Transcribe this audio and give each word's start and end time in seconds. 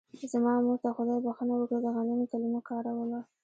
زما 0.31 0.53
مور 0.65 0.77
ته 0.83 0.89
خدای 0.97 1.19
بښنه 1.25 1.53
وکړي 1.57 1.79
د 1.83 1.87
غندنې 1.95 2.25
کلمه 2.31 2.61
کاروله. 2.69 3.19